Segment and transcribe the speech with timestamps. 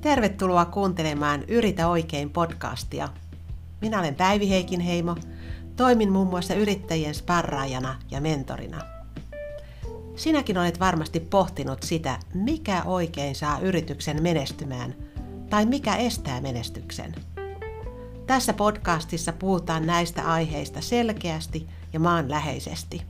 [0.00, 3.08] Tervetuloa kuuntelemaan Yritä oikein podcastia.
[3.80, 5.16] Minä olen Päivi Heikinheimo.
[5.76, 8.80] Toimin muun muassa yrittäjien sparraajana ja mentorina.
[10.16, 14.94] Sinäkin olet varmasti pohtinut sitä, mikä oikein saa yrityksen menestymään
[15.50, 17.14] tai mikä estää menestyksen.
[18.26, 23.02] Tässä podcastissa puhutaan näistä aiheista selkeästi ja maanläheisesti.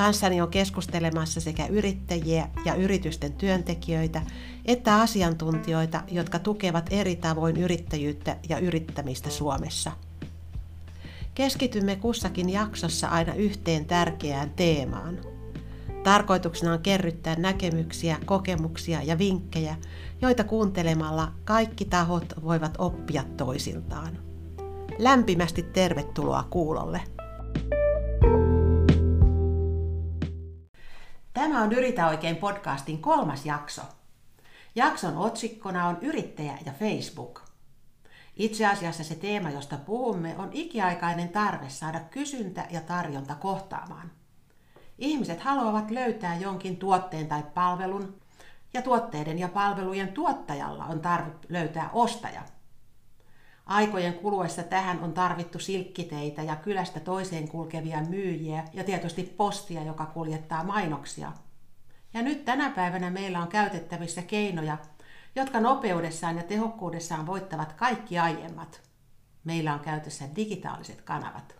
[0.00, 4.22] Kanssani on keskustelemassa sekä yrittäjiä ja yritysten työntekijöitä
[4.64, 9.92] että asiantuntijoita, jotka tukevat eri tavoin yrittäjyyttä ja yrittämistä Suomessa.
[11.34, 15.18] Keskitymme kussakin jaksossa aina yhteen tärkeään teemaan.
[16.02, 19.76] Tarkoituksena on kerryttää näkemyksiä, kokemuksia ja vinkkejä,
[20.20, 24.18] joita kuuntelemalla kaikki tahot voivat oppia toisiltaan.
[24.98, 27.19] Lämpimästi tervetuloa kuulolle!
[31.50, 33.82] Tämä on Yritä oikein podcastin kolmas jakso.
[34.74, 37.42] Jakson otsikkona on Yrittäjä ja Facebook.
[38.36, 44.10] Itse asiassa se teema, josta puhumme, on ikiaikainen tarve saada kysyntä ja tarjonta kohtaamaan.
[44.98, 48.20] Ihmiset haluavat löytää jonkin tuotteen tai palvelun,
[48.74, 52.42] ja tuotteiden ja palvelujen tuottajalla on tarve löytää ostaja–
[53.70, 60.06] Aikojen kuluessa tähän on tarvittu silkkiteitä ja kylästä toiseen kulkevia myyjiä ja tietysti postia, joka
[60.06, 61.32] kuljettaa mainoksia.
[62.14, 64.78] Ja nyt tänä päivänä meillä on käytettävissä keinoja,
[65.36, 68.80] jotka nopeudessaan ja tehokkuudessaan voittavat kaikki aiemmat.
[69.44, 71.54] Meillä on käytössä digitaaliset kanavat.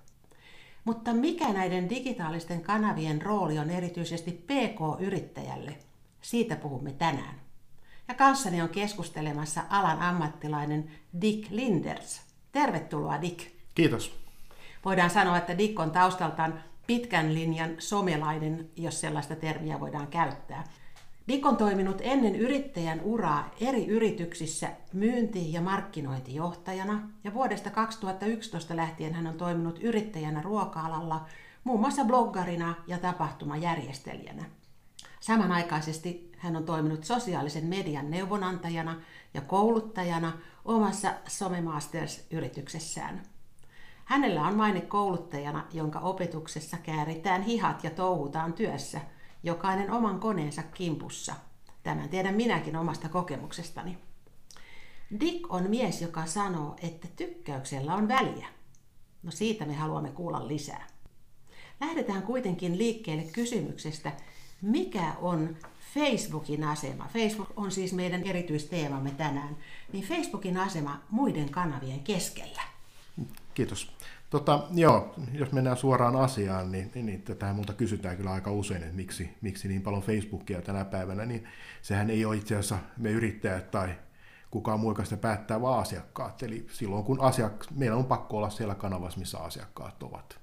[0.84, 5.76] Mutta mikä näiden digitaalisten kanavien rooli on erityisesti PK-yrittäjälle?
[6.20, 7.49] Siitä puhumme tänään
[8.10, 12.20] ja kanssani on keskustelemassa alan ammattilainen Dick Linders.
[12.52, 13.40] Tervetuloa Dick.
[13.74, 14.20] Kiitos.
[14.84, 20.64] Voidaan sanoa, että Dick on taustaltaan pitkän linjan somelainen, jos sellaista termiä voidaan käyttää.
[21.28, 29.14] Dick on toiminut ennen yrittäjän uraa eri yrityksissä myynti- ja markkinointijohtajana ja vuodesta 2011 lähtien
[29.14, 31.26] hän on toiminut yrittäjänä ruoka-alalla,
[31.64, 34.44] muun muassa bloggarina ja tapahtumajärjestelijänä.
[35.20, 39.00] Samanaikaisesti hän on toiminut sosiaalisen median neuvonantajana
[39.34, 40.32] ja kouluttajana
[40.64, 43.22] omassa Somemasters-yrityksessään.
[44.04, 49.00] Hänellä on maine kouluttajana, jonka opetuksessa kääritään hihat ja touhutaan työssä,
[49.42, 51.34] jokainen oman koneensa kimpussa.
[51.82, 53.98] Tämän tiedän minäkin omasta kokemuksestani.
[55.20, 58.46] Dick on mies, joka sanoo, että tykkäyksellä on väliä.
[59.22, 60.86] No siitä me haluamme kuulla lisää.
[61.80, 64.12] Lähdetään kuitenkin liikkeelle kysymyksestä,
[64.62, 65.56] mikä on
[65.94, 67.08] Facebookin asema.
[67.12, 69.56] Facebook on siis meidän erityisteemamme tänään.
[69.92, 72.62] Niin Facebookin asema muiden kanavien keskellä.
[73.54, 73.92] Kiitos.
[74.30, 78.82] Tota, joo, jos mennään suoraan asiaan, niin, niin, niin tähän multa kysytään kyllä aika usein,
[78.82, 81.44] että miksi, miksi niin paljon Facebookia tänä päivänä, niin
[81.82, 83.94] sehän ei ole itse asiassa me yrittäjät tai
[84.50, 86.42] kukaan muu, sitä päättää, vaan asiakkaat.
[86.42, 90.38] Eli silloin kun asiak- meillä on pakko olla siellä kanavassa, missä asiakkaat ovat.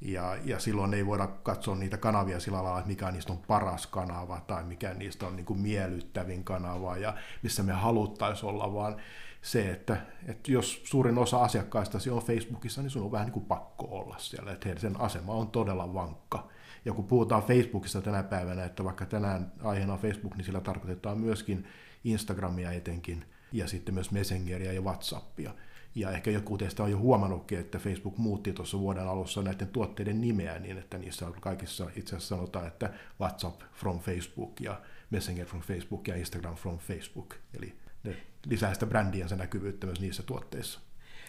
[0.00, 3.86] Ja, ja silloin ei voida katsoa niitä kanavia sillä lailla, että mikä niistä on paras
[3.86, 8.96] kanava tai mikä niistä on niin kuin miellyttävin kanava ja missä me haluttaisiin olla, vaan
[9.42, 9.96] se, että,
[10.26, 14.16] että jos suurin osa asiakkaista on Facebookissa, niin sun on vähän niin kuin pakko olla
[14.18, 16.48] siellä, että sen asema on todella vankka.
[16.84, 21.18] Ja kun puhutaan Facebookista tänä päivänä, että vaikka tänään aiheena on Facebook, niin sillä tarkoitetaan
[21.18, 21.66] myöskin
[22.04, 25.54] Instagramia etenkin, ja sitten myös Messengeria ja Whatsappia.
[25.96, 30.20] Ja ehkä joku teistä on jo huomannutkin, että Facebook muutti tuossa vuoden alussa näiden tuotteiden
[30.20, 34.80] nimeä niin, että niissä kaikissa itse asiassa sanotaan, että WhatsApp from Facebook ja
[35.10, 37.34] Messenger from Facebook ja Instagram from Facebook.
[37.58, 40.80] Eli ne lisää sitä brändiänsä näkyvyyttä myös niissä tuotteissa.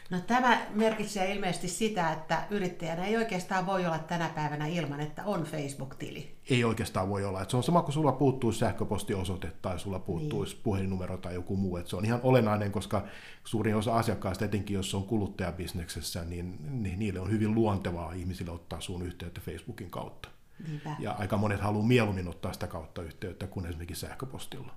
[0.09, 5.25] No tämä merkitsee ilmeisesti sitä, että yrittäjänä ei oikeastaan voi olla tänä päivänä ilman, että
[5.25, 6.35] on Facebook-tili.
[6.49, 7.41] Ei oikeastaan voi olla.
[7.41, 10.63] Että se on sama kuin sulla puuttuisi sähköpostiosoite tai sulla puuttuisi niin.
[10.63, 11.77] puhelinnumero tai joku muu.
[11.77, 13.05] Että se on ihan olennainen, koska
[13.43, 18.81] suurin osa asiakkaista, etenkin jos on kuluttajabisneksessä, niin, niin niille on hyvin luontevaa ihmisille ottaa
[18.81, 20.29] sun yhteyttä Facebookin kautta.
[20.67, 20.95] Niinpä.
[20.99, 24.73] Ja aika monet haluaa mieluummin ottaa sitä kautta yhteyttä kuin esimerkiksi sähköpostilla.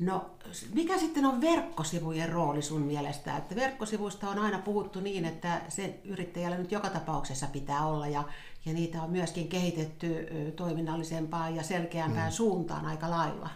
[0.00, 0.30] No,
[0.74, 3.36] mikä sitten on verkkosivujen rooli sun mielestä?
[3.36, 8.24] Että verkkosivuista on aina puhuttu niin, että se yrittäjällä nyt joka tapauksessa pitää olla ja,
[8.66, 10.26] ja niitä on myöskin kehitetty
[10.56, 12.34] toiminnallisempaan ja selkeämpään mm.
[12.34, 13.50] suuntaan aika lailla.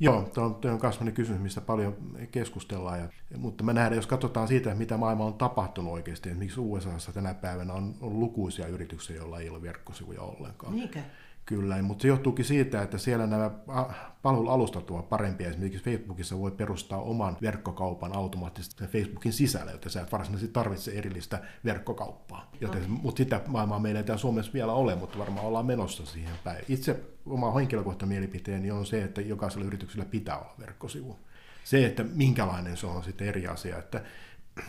[0.00, 1.96] Joo, tuo on, tuo on kasvainen kysymys, mistä paljon
[2.30, 3.00] keskustellaan.
[3.00, 3.08] Ja,
[3.38, 7.72] mutta me nähdään, jos katsotaan siitä, mitä maailma on tapahtunut oikeasti, miksi USAssa tänä päivänä
[7.72, 10.76] on, on lukuisia yrityksiä, joilla ei ole verkkosivuja ollenkaan.
[10.76, 11.00] Niinkö?
[11.46, 13.50] Kyllä, mutta se johtuukin siitä, että siellä nämä
[14.22, 15.48] palvelualustat ovat parempia.
[15.48, 21.42] Esimerkiksi Facebookissa voi perustaa oman verkkokaupan automaattisesti Facebookin sisällä, joten sä et varsinaisesti tarvitse erillistä
[21.64, 22.50] verkkokauppaa.
[22.60, 22.96] Joten, okay.
[23.02, 26.64] Mutta sitä maailmaa meillä ei täällä Suomessa vielä ole, mutta varmaan ollaan menossa siihen päin.
[26.68, 31.18] Itse oma henkilökohtainen mielipiteeni on se, että jokaisella yrityksellä pitää olla verkkosivu.
[31.64, 34.02] Se, että minkälainen se on sitten eri asia, että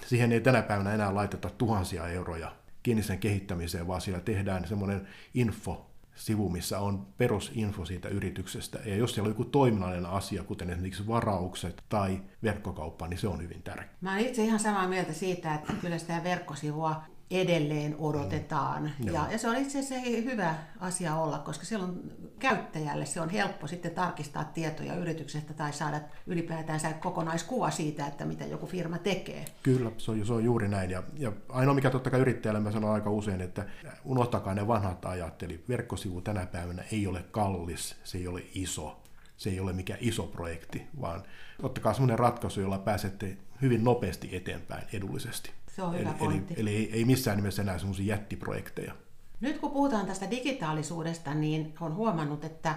[0.06, 2.52] siihen ei tänä päivänä enää laiteta tuhansia euroja
[2.84, 8.80] kiinni sen kehittämiseen, vaan siellä tehdään semmoinen info, sivu, missä on perusinfo siitä yrityksestä.
[8.86, 13.42] Ja jos siellä on joku toiminnallinen asia, kuten esimerkiksi varaukset tai verkkokauppa, niin se on
[13.42, 13.98] hyvin tärkeää.
[14.02, 18.92] Mä olen itse ihan samaa mieltä siitä, että kyllä sitä verkkosivua edelleen odotetaan.
[19.00, 23.30] Mm, ja, ja se on itse asiassa hyvä asia olla, koska silloin käyttäjälle se on
[23.30, 29.46] helppo sitten tarkistaa tietoja yrityksestä tai saada ylipäätään kokonaiskuva siitä, että mitä joku firma tekee.
[29.64, 30.90] Kyllä, se on, se on juuri näin.
[30.90, 33.66] Ja, ja ainoa mikä totta kai yrittäjälle mä sanon aika usein, että
[34.04, 39.06] unohtakaa ne vanhat ajat, eli verkkosivu tänä päivänä ei ole kallis, se ei ole iso
[39.38, 41.24] se ei ole mikään iso projekti, vaan
[41.64, 45.52] ottakaa sellainen ratkaisu, jolla pääsette hyvin nopeasti eteenpäin edullisesti.
[45.76, 46.54] Se on hyvä eli, pointti.
[46.58, 48.94] Eli, eli ei, missään nimessä enää sellaisia jättiprojekteja.
[49.42, 52.76] Nyt kun puhutaan tästä digitaalisuudesta, niin on huomannut, että,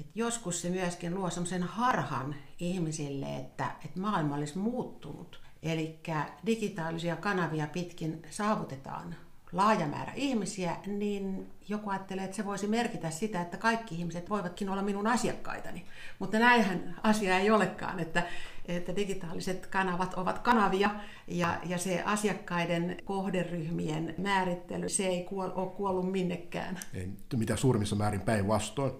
[0.00, 5.40] että joskus se myöskin luo sellaisen harhan ihmisille, että, että maailma olisi muuttunut.
[5.62, 6.00] Eli
[6.46, 9.16] digitaalisia kanavia pitkin saavutetaan
[9.52, 14.68] laaja määrä ihmisiä, niin joku ajattelee, että se voisi merkitä sitä, että kaikki ihmiset voivatkin
[14.68, 15.86] olla minun asiakkaitani.
[16.18, 18.22] Mutta näinhän asia ei olekaan, että,
[18.68, 20.90] että digitaaliset kanavat ovat kanavia
[21.26, 26.78] ja, ja se asiakkaiden kohderyhmien määrittely, se ei kuol, ole kuollut minnekään.
[26.94, 28.92] Ei, mitä suurimmissa määrin päinvastoin.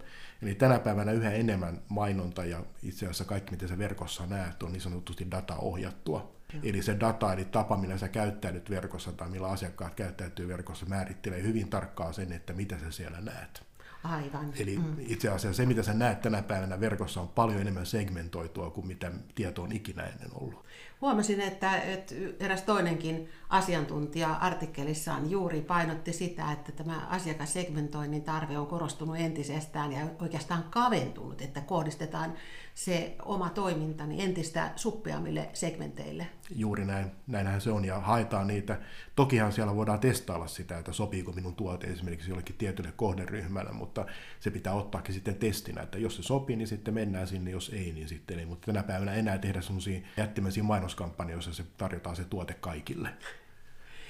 [0.42, 4.72] Eli tänä päivänä yhä enemmän mainonta ja itse asiassa kaikki, mitä sä verkossa näet, on
[4.72, 6.36] niin sanotusti data-ohjattua.
[6.52, 6.62] Joo.
[6.64, 11.42] Eli se data, eli tapa, millä sä käyttäydyt verkossa tai millä asiakkaat käyttäytyy verkossa, määrittelee
[11.42, 13.62] hyvin tarkkaan sen, että mitä sä siellä näet.
[14.10, 14.52] Aivan.
[14.58, 14.96] Eli mm.
[14.98, 19.12] itse asiassa se, mitä sä näet tänä päivänä verkossa, on paljon enemmän segmentoitua kuin mitä
[19.34, 20.64] tieto on ikinä ennen ollut.
[21.00, 28.66] Huomasin, että, että eräs toinenkin asiantuntija artikkelissaan juuri painotti sitä, että tämä asiakassegmentoinnin tarve on
[28.66, 32.34] korostunut entisestään ja oikeastaan kaventunut, että kohdistetaan
[32.74, 36.26] se oma toiminta niin entistä suppeammille segmenteille.
[36.54, 38.78] Juuri näin, näinhän se on ja haetaan niitä.
[39.16, 44.06] Tokihan siellä voidaan testailla sitä, että sopiiko minun tuote esimerkiksi jollekin tietylle kohderyhmälle, mutta
[44.40, 47.92] se pitää ottaakin sitten testinä, että jos se sopii, niin sitten mennään sinne, jos ei,
[47.92, 48.46] niin sitten ei.
[48.46, 53.08] Mutta tänä päivänä enää tehdä sellaisia jättimäisiä mainoskampanjoissa, se tarjotaan se tuote kaikille.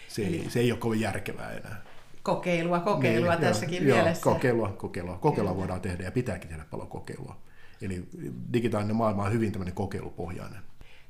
[0.09, 1.83] Se, ei, se ei ole kovin järkevää enää
[2.27, 4.29] kokeilua, kokeilua niin, tässäkin joo, mielessä.
[4.29, 5.19] Joo, kokeilua, kokeilua.
[5.19, 7.37] Kokeilua voidaan tehdä ja pitääkin tehdä paljon kokeilua.
[7.83, 8.09] Eli
[8.53, 10.61] digitaalinen maailma on hyvin tämmöinen kokeilupohjainen.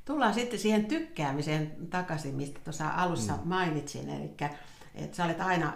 [0.07, 3.39] Tullaan sitten siihen tykkäämiseen takaisin, mistä tuossa alussa mm.
[3.45, 4.09] mainitsin.
[4.09, 4.31] Eli
[4.95, 5.73] että sä olet aina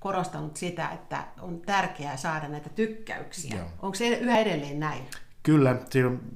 [0.00, 3.56] korostanut sitä, että on tärkeää saada näitä tykkäyksiä.
[3.56, 3.66] Joo.
[3.82, 5.02] Onko se yhä edelleen näin?
[5.42, 5.76] Kyllä,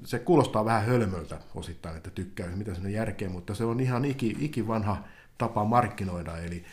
[0.04, 4.04] se kuulostaa vähän hölmöltä osittain, että tykkäys, mitä se on järkeä, mutta se on ihan
[4.04, 4.96] iki, ikivanha
[5.38, 6.64] tapa markkinoida, eli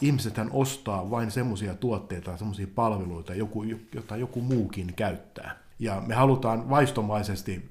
[0.00, 3.62] ihmisethän ostaa vain semmoisia tuotteita, semmoisia palveluita, joku,
[3.94, 5.56] jota joku muukin käyttää.
[5.78, 7.70] Ja me halutaan vaistomaisesti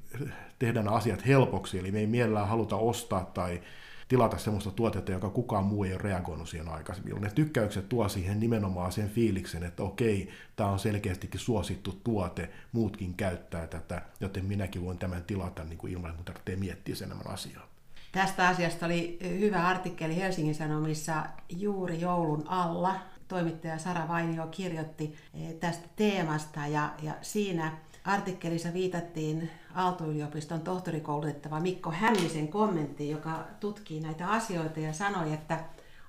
[0.60, 3.62] tehdä nämä asiat helpoksi, eli me ei mielellään haluta ostaa tai
[4.08, 7.22] tilata semmoista tuotetta, joka kukaan muu ei ole reagoinut siihen aikaisemmin.
[7.22, 13.14] Ne tykkäykset tuo siihen nimenomaan sen fiiliksen, että okei, tämä on selkeästikin suosittu tuote, muutkin
[13.14, 17.34] käyttää tätä, joten minäkin voin tämän tilata niin kuin ilman, että tarvitsee miettiä sen enemmän
[17.34, 17.68] asiaa.
[18.12, 22.96] Tästä asiasta oli hyvä artikkeli Helsingin Sanomissa juuri joulun alla.
[23.28, 31.92] Toimittaja Sara Vainio kirjoitti eh, tästä teemasta ja, ja siinä artikkelissa viitattiin Aalto-yliopiston tohtorikoulutettava Mikko
[31.92, 35.60] Hännisen kommentti, joka tutkii näitä asioita ja sanoi, että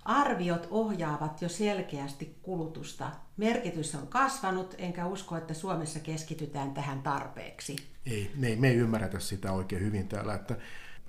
[0.04, 3.10] arviot ohjaavat jo selkeästi kulutusta.
[3.36, 7.76] Merkitys on kasvanut, enkä usko, että Suomessa keskitytään tähän tarpeeksi.
[8.06, 10.56] Ei, me ei, me ei ymmärretä sitä oikein hyvin täällä, että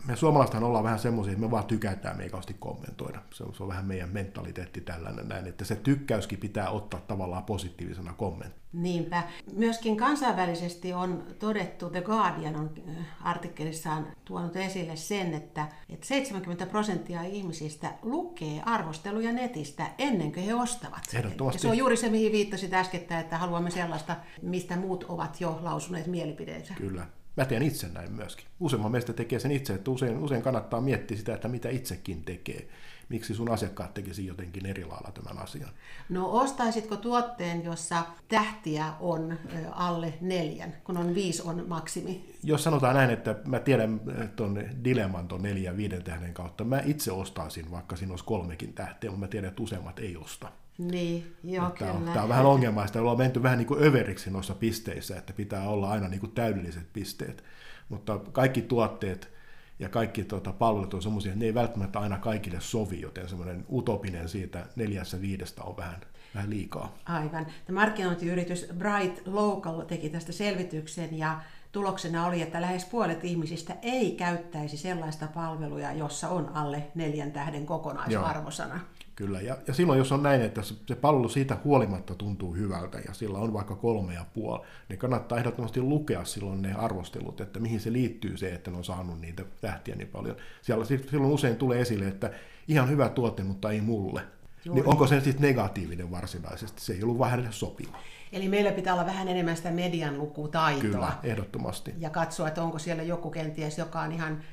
[0.07, 3.21] me suomalaisethan ollaan vähän semmoisia, että me vaan tykätään, me ei kauheasti kommentoida.
[3.33, 7.43] Se on, se on vähän meidän mentaliteetti tällainen näin, että se tykkäyskin pitää ottaa tavallaan
[7.43, 8.59] positiivisena kommenttina.
[8.73, 9.23] Niinpä.
[9.53, 16.65] Myöskin kansainvälisesti on todettu, The Guardian on äh, artikkelissaan tuonut esille sen, että, että 70
[16.65, 21.03] prosenttia ihmisistä lukee arvosteluja netistä ennen kuin he ostavat.
[21.13, 21.57] Ehdottomasti.
[21.57, 25.59] Ja se on juuri se, mihin viittasit äskettä, että haluamme sellaista, mistä muut ovat jo
[25.61, 26.73] lausuneet mielipideensä.
[26.73, 27.07] Kyllä.
[27.39, 28.45] Mä teen itse näin myöskin.
[28.59, 32.67] Useimman meistä tekee sen itse, että usein, usein kannattaa miettiä sitä, että mitä itsekin tekee.
[33.09, 35.69] Miksi sun asiakkaat tekisi jotenkin eri lailla tämän asian?
[36.09, 39.39] No ostaisitko tuotteen, jossa tähtiä on
[39.71, 42.35] alle neljän, kun on viisi on maksimi?
[42.43, 44.01] Jos sanotaan näin, että mä tiedän
[44.35, 49.09] tuon dilemman tuon neljän viiden tähden kautta, mä itse ostaisin, vaikka siinä olisi kolmekin tähteä,
[49.09, 50.51] mutta mä tiedän, että useimmat ei osta.
[50.79, 52.99] Niin, joo, tämä on, tämä on vähän ongelmaista.
[52.99, 56.93] Ollaan menty vähän niin kuin överiksi noissa pisteissä, että pitää olla aina niin kuin täydelliset
[56.93, 57.43] pisteet.
[57.89, 59.31] Mutta kaikki tuotteet
[59.79, 63.65] ja kaikki tuota, palvelut on sellaisia, että ne ei välttämättä aina kaikille sovi, joten semmoinen
[63.71, 66.01] utopinen siitä neljässä viidestä on vähän,
[66.35, 66.95] vähän liikaa.
[67.05, 67.47] Aivan.
[67.65, 74.11] Tämä markkinointiyritys Bright Local teki tästä selvityksen ja tuloksena oli, että lähes puolet ihmisistä ei
[74.11, 78.73] käyttäisi sellaista palveluja, jossa on alle neljän tähden kokonaisarvosana.
[78.73, 78.83] Joo.
[79.19, 83.13] Kyllä, ja, ja silloin jos on näin, että se palvelu siitä huolimatta tuntuu hyvältä ja
[83.13, 87.79] sillä on vaikka kolme ja puoli, niin kannattaa ehdottomasti lukea silloin ne arvostelut, että mihin
[87.79, 90.35] se liittyy se, että ne on saanut niitä tähtiä niin paljon.
[90.61, 92.31] Siellä, silloin usein tulee esille, että
[92.67, 94.21] ihan hyvä tuote, mutta ei mulle.
[94.65, 94.81] Juuri.
[94.81, 96.81] Niin onko se sitten negatiivinen varsinaisesti?
[96.81, 97.97] Se ei ollut vähän sopiva.
[98.31, 100.81] Eli meillä pitää olla vähän enemmän sitä median lukutaitoa.
[100.81, 101.93] Kyllä, ehdottomasti.
[101.97, 104.43] Ja katsoa, että onko siellä joku kenties, joka on ihan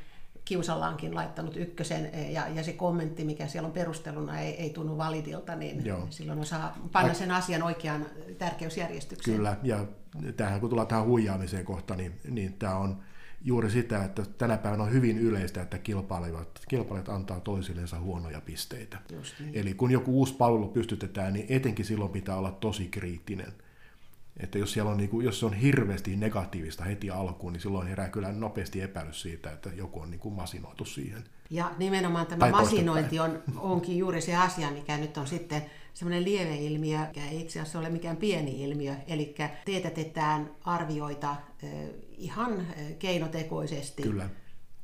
[0.46, 4.98] kiusallaankin laittanut ykkösen e, ja, ja se kommentti, mikä siellä on perusteluna, ei, ei tunnu
[4.98, 6.06] validilta, niin Joo.
[6.10, 8.06] silloin osaa panna sen asian oikeaan
[8.38, 9.36] tärkeysjärjestykseen.
[9.36, 9.84] Kyllä, ja
[10.36, 13.02] tähän kun tullaan tähän huijaamiseen kohta, niin, niin tämä on
[13.44, 18.98] juuri sitä, että tänä päivänä on hyvin yleistä, että kilpailijat, kilpailijat antaa toisillensa huonoja pisteitä.
[19.40, 19.50] niin.
[19.54, 23.52] Eli kun joku uusi palvelu pystytetään, niin etenkin silloin pitää olla tosi kriittinen–
[24.40, 27.88] että jos, siellä on, niin kuin, jos se on hirveästi negatiivista heti alkuun, niin silloin
[27.88, 31.24] herää kyllä nopeasti epäilys siitä, että joku on niin kuin masinoitu siihen.
[31.50, 35.62] Ja nimenomaan tämä tai masinointi on, onkin juuri se asia, mikä nyt on sitten
[35.94, 41.36] semmoinen lieveilmiö, mikä ei itse asiassa ole mikään pieni ilmiö, eli teetätetään arvioita
[42.18, 42.66] ihan
[42.98, 44.02] keinotekoisesti.
[44.02, 44.28] Kyllä,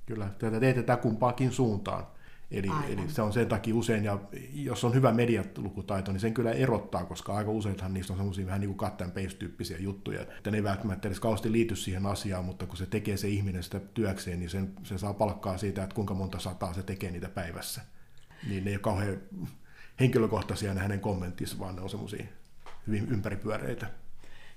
[0.07, 0.31] kyllä.
[0.39, 2.07] Tätä teetetään kumpaakin suuntaan.
[2.53, 4.19] Eli, eli se on sen takia usein, ja
[4.55, 8.61] jos on hyvä medialukutaito, niin sen kyllä erottaa, koska aika useinhan niistä on semmoisia vähän
[8.61, 12.45] niin kuin cut and paste-tyyppisiä juttuja, että ne ei välttämättä edes kauheasti liity siihen asiaan,
[12.45, 15.95] mutta kun se tekee se ihminen sitä työkseen, niin sen, se saa palkkaa siitä, että
[15.95, 17.81] kuinka monta sataa se tekee niitä päivässä.
[18.49, 19.17] Niin ne ei ole kauhean
[20.01, 22.25] henkilökohtaisia ne hänen kommenttissa, vaan ne on semmoisia
[22.87, 23.87] hyvin ympäripyöreitä.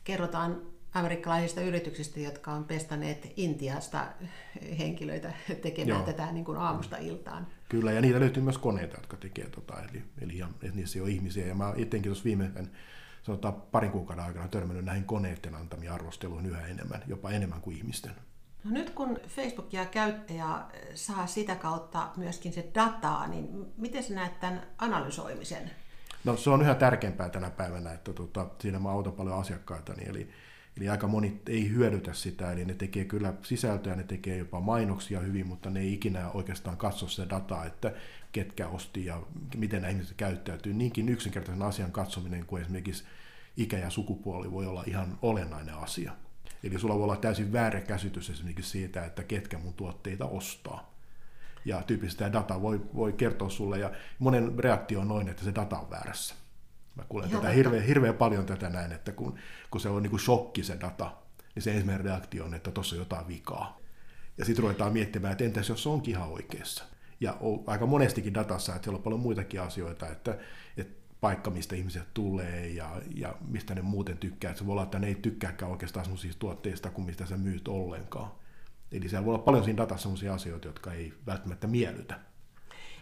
[0.03, 0.61] Kerrotaan
[0.95, 4.07] amerikkalaisista yrityksistä, jotka on pestaneet Intiasta
[4.79, 6.05] henkilöitä tekemään Joo.
[6.05, 7.47] tätä niin kuin aamusta iltaan.
[7.69, 11.47] Kyllä, ja niitä löytyy myös koneita, jotka tekee tota, eli, eli ja, niissä on ihmisiä.
[11.47, 12.51] Ja mä etenkin tuossa viime
[13.23, 18.11] sanotaan parin kuukauden aikana törmännyt näihin koneiden antamia arvosteluihin yhä enemmän, jopa enemmän kuin ihmisten.
[18.63, 20.45] No nyt kun Facebookia käyttäjä
[20.93, 25.71] saa sitä kautta myöskin se dataa, niin miten sä näet tämän analysoimisen?
[26.23, 30.09] No se on yhä tärkeämpää tänä päivänä, että tota, siinä mä autan paljon asiakkaita, niin
[30.09, 30.29] eli
[30.77, 35.19] Eli aika moni ei hyödytä sitä, eli ne tekee kyllä sisältöä, ne tekee jopa mainoksia
[35.19, 37.93] hyvin, mutta ne ei ikinä oikeastaan katso sitä dataa, että
[38.31, 39.21] ketkä osti ja
[39.57, 40.73] miten nämä ihmiset käyttäytyy.
[40.73, 43.03] Niinkin yksinkertaisen asian katsominen kuin esimerkiksi
[43.57, 46.11] ikä ja sukupuoli voi olla ihan olennainen asia.
[46.63, 50.95] Eli sulla voi olla täysin väärä käsitys esimerkiksi siitä, että ketkä mun tuotteita ostaa.
[51.65, 55.55] Ja tyypillisesti tämä data voi, voi kertoa sulle, ja monen reaktio on noin, että se
[55.55, 56.35] data on väärässä.
[56.95, 59.39] Mä kuulen tätä hirveän, hirveän paljon tätä näin, että kun,
[59.71, 61.11] kun se on niin kuin shokki se data,
[61.55, 63.77] niin se ensimmäinen reaktio on, että tuossa on jotain vikaa.
[64.37, 66.83] Ja sitten ruvetaan miettimään, että entäs jos se onkin ihan oikeassa.
[67.19, 70.37] Ja on aika monestikin datassa, että siellä on paljon muitakin asioita, että,
[70.77, 74.51] että paikka, mistä ihmiset tulee ja, ja mistä ne muuten tykkää.
[74.51, 77.67] Että se voi olla, että ne ei tykkääkään oikeastaan sellaisista tuotteista kuin mistä sä myyt
[77.67, 78.31] ollenkaan.
[78.91, 82.19] Eli siellä voi olla paljon siinä datassa sellaisia asioita, jotka ei välttämättä miellytä.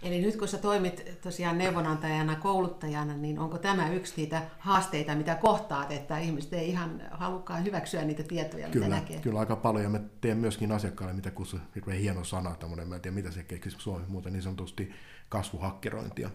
[0.03, 5.35] Eli nyt kun sä toimit tosiaan neuvonantajana, kouluttajana, niin onko tämä yksi niitä haasteita, mitä
[5.35, 9.19] kohtaat, että ihmiset ei ihan halukkaan hyväksyä niitä tietoja, kyllä, mitä näkee?
[9.19, 9.83] Kyllä, aika paljon.
[9.83, 13.31] Ja mä teen myöskin asiakkaille, mitä kutsu, hirveän hieno sana, tämmöinen, mä en tiedä mitä
[13.31, 14.91] se keksisi Suomi muuten, niin sanotusti
[15.29, 16.29] kasvuhakkerointia.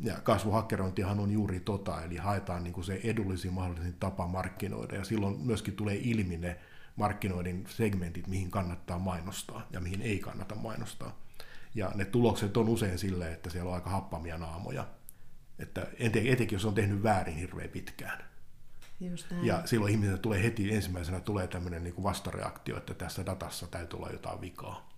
[0.00, 5.04] Ja kasvuhakkerointihan on juuri tota, eli haetaan niin kuin se edullisin mahdollisin tapa markkinoida, ja
[5.04, 6.56] silloin myöskin tulee ilmi ne
[6.96, 11.27] markkinoiden segmentit, mihin kannattaa mainostaa ja mihin ei kannata mainostaa.
[11.74, 14.86] Ja ne tulokset on usein silleen, että siellä on aika happamia naamoja.
[15.58, 18.24] Että etenkin jos on tehnyt väärin hirveän pitkään.
[19.00, 23.66] Just ja silloin ihmisille tulee heti ensimmäisenä tulee tämmöinen niin kuin vastareaktio, että tässä datassa
[23.66, 24.88] täytyy olla jotain vikaa.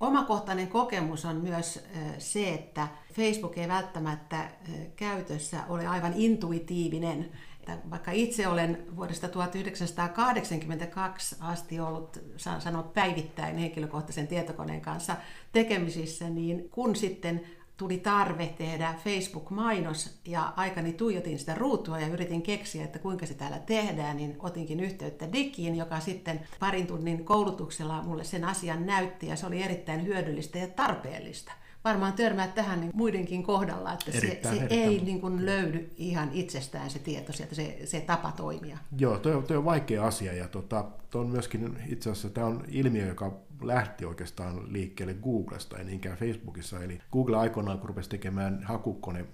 [0.00, 1.84] Omakohtainen kokemus on myös
[2.18, 4.50] se, että Facebook ei välttämättä
[4.96, 7.30] käytössä ole aivan intuitiivinen
[7.72, 15.16] että vaikka itse olen vuodesta 1982 asti ollut, saan sanoa päivittäin henkilökohtaisen tietokoneen kanssa
[15.52, 17.40] tekemisissä, niin kun sitten
[17.76, 23.34] tuli tarve tehdä Facebook-mainos ja aikani tuijotin sitä ruutua ja yritin keksiä, että kuinka se
[23.34, 29.26] täällä tehdään, niin otinkin yhteyttä Dikiin, joka sitten parin tunnin koulutuksella mulle sen asian näytti
[29.26, 31.52] ja se oli erittäin hyödyllistä ja tarpeellista
[31.86, 36.30] varmaan törmää tähän niin muidenkin kohdalla, että erittäin, se, se ei niin kuin löydy ihan
[36.32, 38.78] itsestään se tieto sieltä, se, se tapa toimia.
[38.98, 42.46] Joo, toi on, toi on vaikea asia ja tota, toi on myöskin itse asiassa tämä
[42.46, 46.82] on ilmiö, joka lähti oikeastaan liikkeelle Googlesta, ei niinkään Facebookissa.
[46.82, 49.26] Eli Google aikoinaan, kun rupesi tekemään hakukone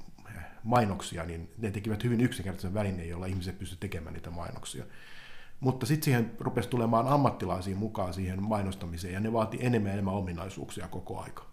[0.64, 4.85] mainoksia, niin ne tekivät hyvin yksinkertaisen välineen, jolla ihmiset pystyivät tekemään niitä mainoksia.
[5.61, 10.14] Mutta sitten siihen rupesi tulemaan ammattilaisia mukaan siihen mainostamiseen, ja ne vaati enemmän ja enemmän
[10.14, 11.51] ominaisuuksia koko aika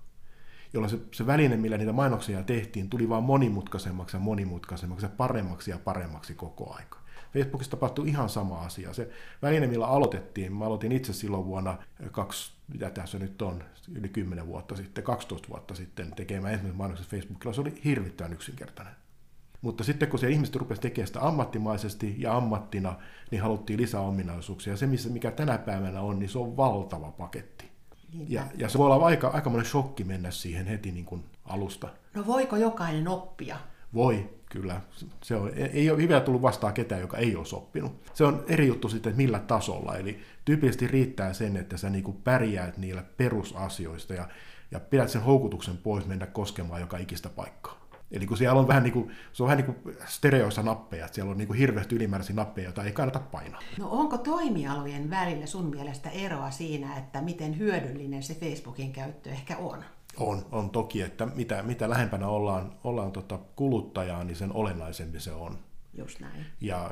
[0.73, 5.71] jolloin se, se väline, millä niitä mainoksia tehtiin, tuli vaan monimutkaisemmaksi ja monimutkaisemmaksi ja paremmaksi
[5.71, 6.99] ja paremmaksi koko aika.
[7.33, 8.93] Facebookissa tapahtui ihan sama asia.
[8.93, 9.09] Se
[9.41, 11.77] väline, millä aloitettiin, mä aloitin itse silloin vuonna
[12.11, 13.63] kaksi, mitä tässä nyt on,
[13.95, 18.93] yli 10 vuotta sitten, 12 vuotta sitten tekemään ensimmäisen mainoksen Facebookilla, se oli hirvittävän yksinkertainen.
[19.61, 22.95] Mutta sitten kun se ihmiset rupesivat tekemään sitä ammattimaisesti ja ammattina,
[23.31, 24.73] niin haluttiin lisää ominaisuuksia.
[24.73, 27.68] Ja se, mikä tänä päivänä on, niin se on valtava paketti.
[28.27, 31.89] Ja, ja se voi olla aika, aika monen shokki mennä siihen heti niin kuin alusta.
[32.13, 33.57] No voiko jokainen oppia?
[33.93, 34.81] Voi, kyllä.
[35.23, 38.01] Se on, ei ole hyvä tullut vastaan ketään, joka ei ole oppinut.
[38.13, 39.97] Se on eri juttu sitten, että millä tasolla.
[39.97, 44.27] Eli tyypillisesti riittää sen, että sä niin kuin pärjäät niillä perusasioista ja,
[44.71, 47.78] ja pidät sen houkutuksen pois mennä koskemaan joka ikistä paikkaa.
[48.11, 51.15] Eli kun siellä on vähän niin kuin, se on vähän niin kuin stereoissa nappeja, että
[51.15, 53.61] siellä on niin kuin hirveästi ylimääräisiä nappeja, joita ei kannata painaa.
[53.79, 59.57] No onko toimialojen välillä sun mielestä eroa siinä, että miten hyödyllinen se Facebookin käyttö ehkä
[59.57, 59.83] on?
[60.17, 65.31] On, on toki, että mitä, mitä lähempänä ollaan, ollaan tota kuluttajaa, niin sen olennaisempi se
[65.31, 65.57] on.
[65.93, 66.45] Just näin.
[66.61, 66.91] Ja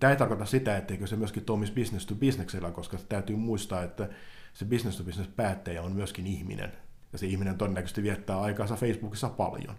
[0.00, 4.08] tämä ei tarkoita sitä, etteikö se myöskin toimisi business to businessilla, koska täytyy muistaa, että
[4.52, 6.72] se business to business päättäjä on myöskin ihminen.
[7.12, 9.74] Ja se ihminen todennäköisesti viettää aikaansa Facebookissa paljon.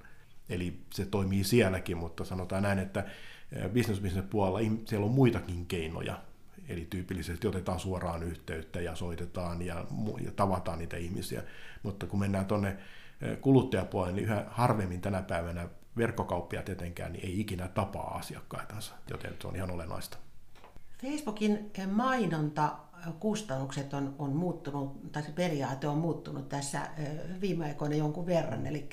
[0.50, 3.06] Eli se toimii sielläkin, mutta sanotaan näin, että
[3.74, 6.20] business business puolella siellä on muitakin keinoja.
[6.70, 9.86] Eli tyypillisesti otetaan suoraan yhteyttä ja soitetaan ja,
[10.26, 11.44] ja tavataan niitä ihmisiä.
[11.84, 12.78] Mutta kun mennään tuonne
[13.42, 19.48] kuluttajapuolelle, niin yhä harvemmin tänä päivänä verkkokauppia etenkään niin ei ikinä tapaa asiakkaitansa, joten se
[19.48, 20.18] on ihan olennaista.
[21.02, 22.76] Facebookin mainonta
[23.20, 26.82] kustannukset on, on muuttunut, tai se periaate on muuttunut tässä
[27.42, 28.68] viime aikoina jonkun verran.
[28.68, 28.90] Eli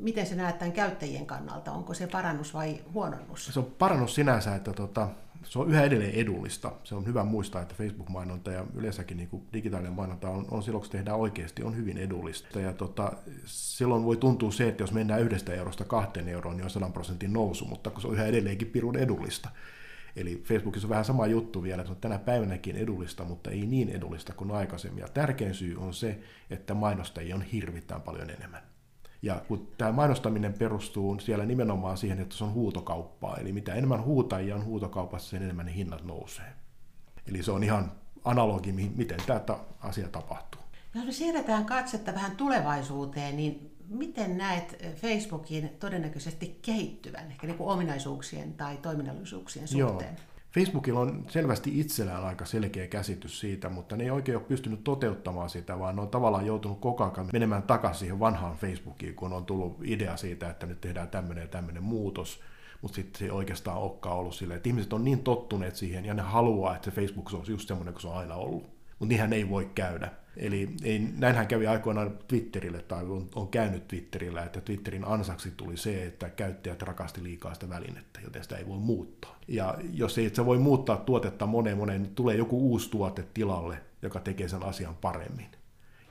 [0.00, 1.72] miten se näet tämän käyttäjien kannalta?
[1.72, 3.46] Onko se parannus vai huononnus?
[3.46, 5.08] Se on parannus sinänsä, että tota,
[5.44, 6.72] se on yhä edelleen edullista.
[6.84, 10.80] Se on hyvä muistaa, että Facebook-mainonta ja yleensäkin niin kuin digitaalinen mainonta on, on silloin,
[10.80, 12.60] kun se tehdään oikeasti, on hyvin edullista.
[12.60, 13.12] Ja tota,
[13.44, 17.32] silloin voi tuntua se, että jos mennään yhdestä eurosta kahteen euroon, niin on 100 prosentin
[17.32, 19.48] nousu, mutta kun se on yhä edelleenkin pirun edullista.
[20.16, 23.66] Eli Facebookissa on vähän sama juttu vielä, että se on tänä päivänäkin edullista, mutta ei
[23.66, 25.00] niin edullista kuin aikaisemmin.
[25.00, 26.18] Ja tärkein syy on se,
[26.50, 28.62] että mainostajia on hirvittävän paljon enemmän.
[29.22, 34.04] Ja kun tämä mainostaminen perustuu siellä nimenomaan siihen, että se on huutokauppaa, eli mitä enemmän
[34.04, 36.52] huutajia on huutokaupassa, sen enemmän ne hinnat nousee.
[37.26, 37.92] Eli se on ihan
[38.24, 40.60] analogi, miten tämä asia tapahtuu.
[40.94, 47.70] Jos me siirretään katsetta vähän tulevaisuuteen, niin miten näet Facebookin todennäköisesti kehittyvän, ehkä niin kuin
[47.70, 50.14] ominaisuuksien tai toiminnallisuuksien suhteen?
[50.14, 50.32] Joo.
[50.54, 55.50] Facebookilla on selvästi itsellään aika selkeä käsitys siitä, mutta ne ei oikein ole pystynyt toteuttamaan
[55.50, 59.44] sitä, vaan ne on tavallaan joutunut koko ajan menemään takaisin siihen vanhaan Facebookiin, kun on
[59.44, 62.40] tullut idea siitä, että nyt tehdään tämmöinen ja tämmöinen muutos,
[62.82, 66.14] mutta sitten se ei oikeastaan olekaan ollut silleen, että ihmiset on niin tottuneet siihen ja
[66.14, 68.62] ne haluaa, että se Facebook olisi just semmoinen kuin se on aina ollut.
[68.98, 70.10] Mutta niinhän ei voi käydä.
[70.36, 75.76] Eli ei, näinhän kävi aikoinaan Twitterille, tai on, on käynyt Twitterillä, että Twitterin ansaksi tuli
[75.76, 79.38] se, että käyttäjät rakasti liikaa sitä välinettä, joten sitä ei voi muuttaa.
[79.48, 83.78] Ja jos ei se voi muuttaa tuotetta moneen moneen, niin tulee joku uusi tuote tilalle,
[84.02, 85.46] joka tekee sen asian paremmin.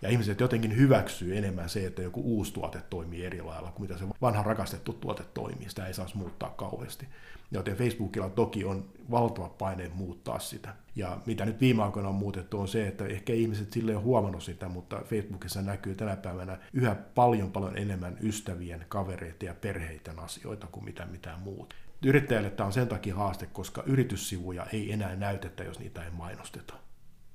[0.01, 3.99] Ja ihmiset jotenkin hyväksyy enemmän se, että joku uusi tuote toimii eri lailla kuin mitä
[3.99, 5.69] se vanha rakastettu tuote toimii.
[5.69, 7.07] Sitä ei saisi muuttaa kauheasti.
[7.51, 10.75] Joten Facebookilla toki on valtava paine muuttaa sitä.
[10.95, 14.43] Ja mitä nyt viime aikoina on muutettu on se, että ehkä ihmiset sille ole huomannut
[14.43, 20.67] sitä, mutta Facebookissa näkyy tänä päivänä yhä paljon paljon enemmän ystävien, kavereiden ja perheiden asioita
[20.67, 21.75] kuin mitä mitään muuta.
[22.05, 26.73] Yrittäjälle tämä on sen takia haaste, koska yrityssivuja ei enää näytetä, jos niitä ei mainosteta.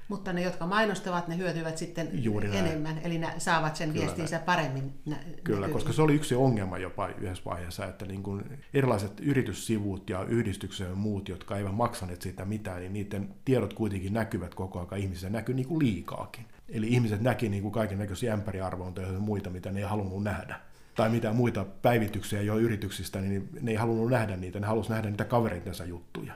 [0.08, 3.06] Mutta ne, jotka mainostavat, ne hyötyvät sitten Juuri enemmän, näin.
[3.06, 4.46] eli ne saavat sen Kyllä viestinsä näin.
[4.46, 5.72] paremmin nä- Kyllä, näkyviin.
[5.72, 10.88] koska se oli yksi ongelma jopa yhdessä vaiheessa, että niin kuin erilaiset yrityssivut ja yhdistykset
[10.88, 15.30] ja muut, jotka eivät maksaneet siitä mitään, niin niiden tiedot kuitenkin näkyvät koko ajan ihmisiä,
[15.30, 16.44] näkyy niin kuin liikaakin.
[16.68, 20.60] Eli ihmiset näki niin kuin kaiken näköisiä ämpäriarvoontoja ja muita, mitä ne ei halunnut nähdä
[20.94, 25.10] tai mitä muita päivityksiä jo yrityksistä, niin ne ei halunnut nähdä niitä, ne halusivat nähdä
[25.10, 26.32] niitä kavereitensa juttuja.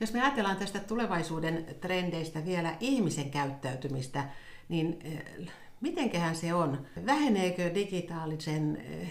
[0.00, 4.24] Jos me ajatellaan tästä tulevaisuuden trendeistä vielä ihmisen käyttäytymistä,
[4.68, 5.48] niin eh,
[5.80, 6.86] mitenköhän se on?
[7.06, 9.10] Väheneekö digitaalisen eh,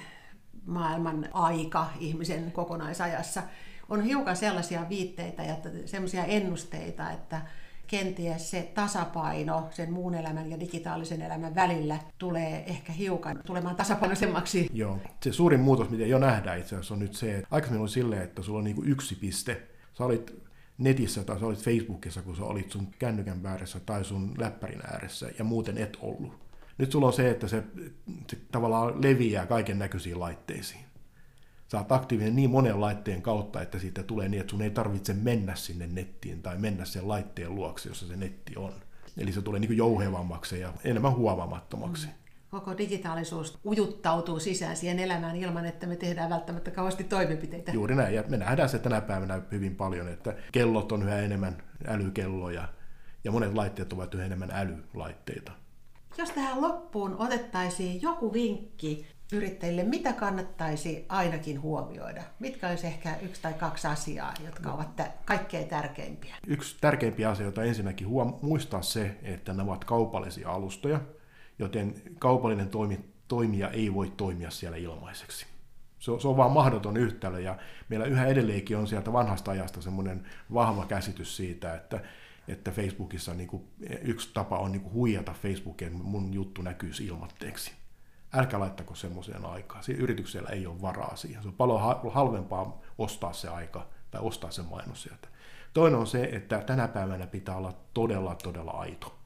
[0.66, 3.44] maailman aika ihmisen kokonaisajassa?
[3.90, 7.42] On hiukan sellaisia viitteitä ja sellaisia ennusteita, että
[7.88, 14.70] kenties se tasapaino sen muun elämän ja digitaalisen elämän välillä tulee ehkä hiukan tulemaan tasapainoisemmaksi.
[14.74, 15.00] Joo.
[15.24, 18.22] Se suurin muutos, mitä jo nähdään itse asiassa, on nyt se, että aikaisemmin oli silleen,
[18.22, 19.62] että sulla on niin yksi piste.
[19.94, 20.44] Sä olit
[20.78, 25.30] netissä tai sä olit Facebookissa, kun sä olit sun kännykän ääressä tai sun läppärin ääressä
[25.38, 26.44] ja muuten et ollut.
[26.78, 27.64] Nyt sulla on se, että se,
[28.30, 30.86] se tavallaan leviää kaiken näköisiin laitteisiin.
[31.68, 35.14] Sä oot aktiivinen niin monen laitteen kautta, että siitä tulee niin, että sun ei tarvitse
[35.14, 38.74] mennä sinne nettiin tai mennä sen laitteen luokse, jossa se netti on.
[39.18, 42.08] Eli se tulee niin jouhevammaksi ja enemmän huomaamattomaksi.
[42.08, 42.14] Mm.
[42.54, 47.72] Koko digitaalisuus ujuttautuu sisään siihen elämään ilman, että me tehdään välttämättä kauheasti toimenpiteitä.
[47.72, 51.64] Juuri näin, ja me nähdään se tänä päivänä hyvin paljon, että kellot on yhä enemmän
[51.88, 52.68] älykelloja,
[53.24, 55.52] ja monet laitteet ovat yhä enemmän älylaitteita.
[56.18, 62.24] Jos tähän loppuun otettaisiin joku vinkki yrittäjille, mitä kannattaisi ainakin huomioida?
[62.40, 66.36] Mitkä olisi ehkä yksi tai kaksi asiaa, jotka ovat kaikkein tärkeimpiä?
[66.48, 71.00] Yksi tärkeimpiä asioita on ensinnäkin huom- muistaa se, että nämä ovat kaupallisia alustoja,
[71.64, 75.46] joten kaupallinen toimi, toimija ei voi toimia siellä ilmaiseksi.
[76.00, 77.58] Se on, se on vaan mahdoton yhtälö, ja
[77.90, 82.02] meillä yhä edelleenkin on sieltä vanhasta ajasta semmoinen vahva käsitys siitä, että
[82.48, 83.64] että Facebookissa niin kuin,
[84.02, 87.72] yksi tapa on niin kuin huijata Facebookin, mun juttu näkyy ilmatteeksi.
[88.34, 89.82] Älkää laittako semmoiseen aikaa.
[89.82, 91.44] Siinä yrityksellä ei ole varaa siihen.
[91.44, 95.28] Se on paljon halvempaa ostaa se aika tai ostaa se mainos sieltä.
[95.74, 99.20] Toinen on se, että tänä päivänä pitää olla todella, todella aito.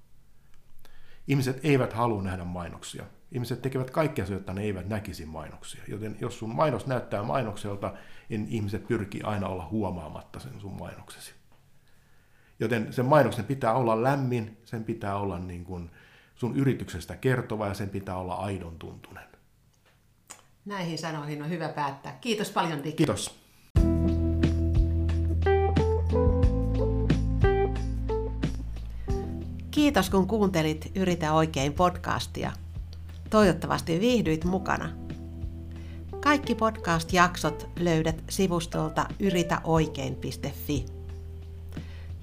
[1.27, 3.05] Ihmiset eivät halua nähdä mainoksia.
[3.31, 5.81] Ihmiset tekevät kaikkea se, että ne eivät näkisi mainoksia.
[5.87, 7.93] Joten jos sun mainos näyttää mainokselta,
[8.29, 11.33] niin ihmiset pyrkii aina olla huomaamatta sen sun mainoksesi.
[12.59, 15.91] Joten sen mainoksen pitää olla lämmin, sen pitää olla niin kuin
[16.35, 19.23] sun yrityksestä kertova ja sen pitää olla aidon tuntunen.
[20.65, 22.17] Näihin sanoihin on hyvä päättää.
[22.21, 22.97] Kiitos paljon Dick.
[22.97, 23.46] Kiitos.
[29.77, 32.51] Kiitos kun kuuntelit Yritä oikein podcastia.
[33.29, 34.89] Toivottavasti viihdyit mukana.
[36.19, 40.85] Kaikki podcast-jaksot löydät sivustolta yritäoikein.fi.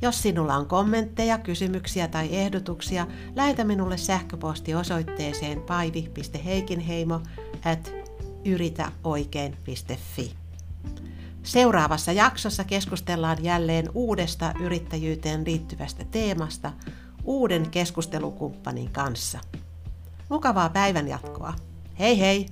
[0.02, 7.20] Jos sinulla on kommentteja, kysymyksiä tai ehdotuksia, lähetä minulle sähköposti osoitteeseen paivi.heikinheimo
[7.64, 7.92] at
[8.44, 10.34] yritäoikein.fi.
[11.42, 16.72] Seuraavassa jaksossa keskustellaan jälleen uudesta yrittäjyyteen liittyvästä teemasta
[17.24, 19.40] uuden keskustelukumppanin kanssa.
[20.28, 21.54] Mukavaa päivänjatkoa.
[21.98, 22.46] Hei hei!